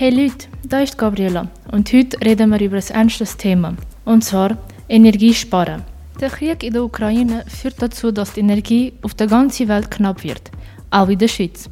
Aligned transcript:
Hey 0.00 0.08
Leute, 0.08 0.46
da 0.64 0.80
ist 0.80 0.96
Gabriela 0.96 1.50
und 1.72 1.92
heute 1.92 2.18
reden 2.24 2.48
wir 2.48 2.60
über 2.62 2.78
ein 2.78 2.90
ernstes 2.90 3.36
Thema, 3.36 3.76
und 4.06 4.24
zwar 4.24 4.56
Energiesparen. 4.88 5.82
Der 6.18 6.30
Krieg 6.30 6.62
in 6.62 6.72
der 6.72 6.84
Ukraine 6.84 7.44
führt 7.46 7.82
dazu, 7.82 8.10
dass 8.10 8.32
die 8.32 8.40
Energie 8.40 8.94
auf 9.02 9.12
der 9.12 9.26
ganzen 9.26 9.68
Welt 9.68 9.90
knapp 9.90 10.24
wird, 10.24 10.50
auch 10.88 11.08
in 11.08 11.18
der 11.18 11.28
Schweiz. 11.28 11.68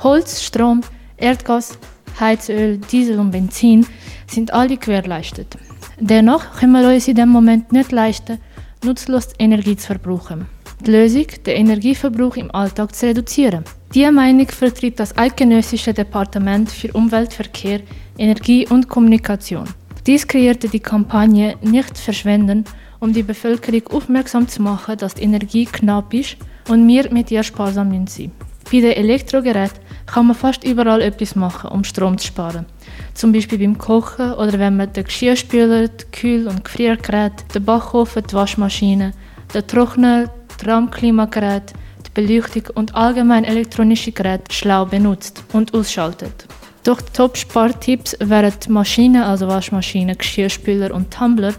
Holz, 0.00 0.42
Strom, 0.42 0.80
Erdgas, 1.16 1.78
Heizöl, 2.18 2.78
Diesel 2.78 3.20
und 3.20 3.30
Benzin 3.30 3.86
sind 4.26 4.52
alle 4.52 4.76
gewährleistet. 4.76 5.56
Dennoch 6.00 6.56
können 6.56 6.72
wir 6.72 6.92
uns 6.92 7.06
in 7.06 7.14
dem 7.14 7.28
Moment 7.28 7.70
nicht 7.70 7.92
leisten, 7.92 8.38
nutzlos 8.84 9.28
Energie 9.38 9.76
zu 9.76 9.86
verbrauchen. 9.86 10.48
Die 10.84 10.90
Lösung, 10.90 11.26
den 11.46 11.68
Energieverbrauch 11.68 12.34
im 12.34 12.52
Alltag 12.52 12.96
zu 12.96 13.06
reduzieren. 13.06 13.62
Diese 13.94 14.10
Meinung 14.10 14.48
vertritt 14.48 14.98
das 14.98 15.16
Eidgenössische 15.16 15.94
Departement 15.94 16.68
für 16.68 16.92
Umwelt, 16.94 17.32
Verkehr, 17.32 17.78
Energie 18.18 18.66
und 18.66 18.88
Kommunikation. 18.88 19.68
Dies 20.04 20.26
kreierte 20.26 20.68
die 20.68 20.80
Kampagne 20.80 21.54
Nicht 21.62 21.96
verschwenden, 21.96 22.64
um 22.98 23.12
die 23.12 23.22
Bevölkerung 23.22 23.86
aufmerksam 23.92 24.48
zu 24.48 24.62
machen, 24.62 24.98
dass 24.98 25.14
die 25.14 25.22
Energie 25.22 25.66
knapp 25.66 26.12
ist 26.12 26.36
und 26.68 26.88
wir 26.88 27.08
mit 27.12 27.30
ihr 27.30 27.44
sparsam 27.44 27.90
müssen. 27.90 28.32
Bei 28.64 28.80
den 28.80 28.94
Elektrogeräten 28.94 29.78
kann 30.06 30.26
man 30.26 30.34
fast 30.34 30.64
überall 30.64 31.00
etwas 31.00 31.36
machen, 31.36 31.70
um 31.70 31.84
Strom 31.84 32.18
zu 32.18 32.26
sparen. 32.26 32.66
Zum 33.14 33.30
Beispiel 33.30 33.58
beim 33.60 33.78
Kochen 33.78 34.32
oder 34.32 34.58
wenn 34.58 34.76
man 34.76 34.92
den 34.92 35.04
Geschirrspüler, 35.04 35.86
die 35.86 36.04
Kühl- 36.10 36.48
und 36.48 36.64
Gefriergeräte, 36.64 37.44
den 37.54 37.64
Backofen, 37.64 38.24
die 38.28 38.34
Waschmaschine, 38.34 39.12
den 39.54 39.66
Trockner, 39.68 40.30
Raumklimagerät, 40.66 41.74
Beleuchtung 42.14 42.74
und 42.74 42.94
allgemein 42.94 43.44
elektronische 43.44 44.12
Geräte 44.12 44.52
schlau 44.52 44.86
benutzt 44.86 45.42
und 45.52 45.74
ausschaltet. 45.74 46.46
Doch 46.84 47.00
die 47.00 47.12
Top-Spartipps 47.12 48.16
wären 48.20 48.52
die 48.64 48.70
Maschinen, 48.70 49.22
also 49.22 49.48
Waschmaschinen, 49.48 50.16
Geschirrspüler 50.16 50.94
und 50.94 51.12
Tumbler, 51.12 51.54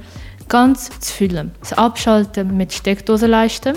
ganz 0.48 0.90
zu 1.00 1.14
füllen. 1.14 1.52
Das 1.60 1.74
Abschalten 1.74 2.56
mit 2.56 2.72
Steckdosenleisten, 2.72 3.76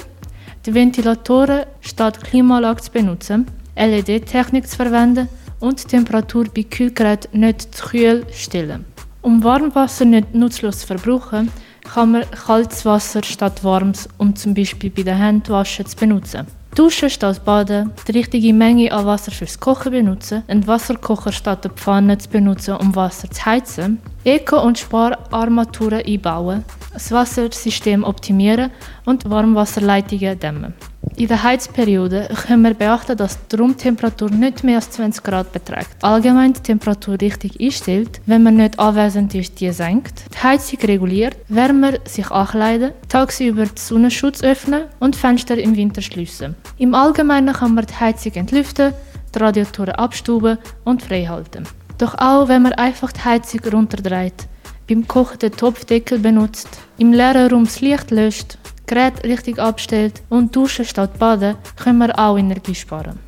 die 0.67 0.75
Ventilatoren 0.75 1.65
statt 1.81 2.23
Klimaanlage 2.23 2.83
zu 2.83 2.93
benutzen, 2.93 3.47
LED-Technik 3.77 4.69
zu 4.69 4.77
verwenden 4.77 5.29
und 5.61 5.83
die 5.83 5.89
Temperatur 5.89 6.45
bei 6.55 6.65
Kühlgeräten 6.65 7.41
nicht 7.41 7.75
zu 7.75 7.89
kühl 7.89 8.27
stellen. 8.33 8.85
Um 9.23 9.43
Warmwasser 9.43 10.05
nicht 10.05 10.35
nutzlos 10.35 10.81
zu 10.81 10.87
verbrauchen, 10.87 11.51
kann 11.85 12.13
man 12.13 12.31
kaltes 12.31 12.85
Wasser 12.85 13.23
statt 13.25 13.65
warmes, 13.65 14.09
um 14.19 14.37
zum 14.37 14.55
Beispiel 14.55 14.91
bei 14.91 15.03
den 15.03 15.17
Händwaschen 15.17 15.87
zu 15.87 15.97
benutzen. 15.97 16.47
Duschen 16.75 17.11
statt 17.11 17.45
Baden, 17.45 17.93
die 18.07 18.13
richtige 18.13 18.53
Menge 18.53 18.93
an 18.93 19.05
Wasser 19.07 19.33
fürs 19.33 19.59
Kochen 19.59 19.93
benutzen, 19.93 20.45
einen 20.47 20.67
Wasserkocher 20.67 21.33
statt 21.33 21.65
der 21.65 21.73
Pfanne 21.73 22.19
zu 22.19 22.29
benutzen, 22.29 22.77
um 22.77 22.95
Wasser 22.95 23.31
zu 23.31 23.45
heizen, 23.45 24.01
Eco- 24.25 24.63
und 24.63 24.79
Spararmaturen 24.79 26.05
einbauen, 26.07 26.65
das 26.93 27.11
Wassersystem 27.11 28.05
optimieren 28.05 28.71
und 29.05 29.29
Warmwasserleitungen 29.29 30.39
dämmen. 30.39 30.75
In 31.17 31.27
der 31.27 31.43
Heizperiode 31.43 32.29
können 32.47 32.63
wir 32.63 32.75
beachten, 32.75 33.17
dass 33.17 33.39
die 33.49 33.57
Raumtemperatur 33.57 34.31
nicht 34.31 34.63
mehr 34.63 34.77
als 34.77 34.91
20 34.91 35.25
Grad 35.25 35.53
beträgt. 35.53 35.89
Allgemein 36.01 36.53
die 36.53 36.61
Temperatur 36.61 37.21
richtig 37.21 37.61
einstellt, 37.61 38.21
wenn 38.27 38.43
man 38.43 38.57
nicht 38.57 38.79
anwesend 38.79 39.35
ist, 39.35 39.61
die 39.61 39.73
senkt. 39.73 40.25
Die 40.33 40.43
Heizung 40.43 40.79
reguliert, 40.81 41.37
Wärmer 41.49 41.95
sich 42.05 42.31
ankleiden, 42.31 42.93
tagsüber 43.09 43.67
den 43.67 43.77
Sonnenschutz 43.77 44.43
öffnen 44.43 44.85
und 45.01 45.17
Fenster 45.17 45.59
im 45.59 45.77
Winter 45.77 46.03
schließen. 46.03 46.55
Im 46.79 46.95
Allgemeinen 46.95 47.55
kann 47.55 47.75
man 47.75 47.87
die 47.87 47.95
Heizung 47.99 48.33
entlüften, 48.35 48.93
die 49.35 49.39
Radiatoren 49.39 49.95
abstuben 49.95 50.59
und 50.85 51.03
freihalten. 51.03 51.65
Doch 51.99 52.15
auch 52.17 52.47
wenn 52.47 52.63
man 52.63 52.75
einfach 52.75 53.11
die 53.13 53.25
Heizung 53.25 53.61
runterdreht, 53.73 54.47
beim 54.89 55.07
Kochen 55.09 55.41
den 55.41 55.53
Topfdeckel 55.53 56.21
benutzt, 56.21 56.69
im 56.97 57.13
leeren 57.13 57.51
Raum 57.51 57.65
das 57.65 57.81
Licht 57.81 58.11
löscht, 58.11 58.57
Gerät 58.89 59.23
richtig 59.23 59.59
abstellt 59.59 60.23
und 60.31 60.57
duschen 60.57 60.85
statt 60.85 61.19
baden, 61.19 61.57
können 61.77 61.99
wir 61.99 62.19
auch 62.19 62.39
Energie 62.39 62.75
sparen. 62.75 63.19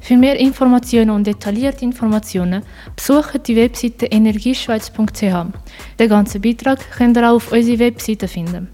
Für 0.00 0.18
mehr 0.18 0.38
Informationen 0.38 1.10
und 1.10 1.26
detaillierte 1.26 1.86
Informationen 1.86 2.62
besucht 2.94 3.48
die 3.48 3.56
Webseite 3.56 4.04
energieschweiz.ch. 4.04 5.22
Den 5.98 6.08
ganzen 6.08 6.42
Beitrag 6.42 6.78
könnt 6.90 7.16
ihr 7.16 7.30
auch 7.30 7.36
auf 7.36 7.50
unserer 7.50 7.78
Webseite 7.78 8.28
finden. 8.28 8.68